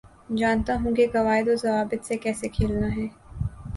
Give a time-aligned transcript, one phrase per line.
[0.37, 3.07] جانتا ہوں کے قوائد و ضوابط سے کیسے کھیلنا ہے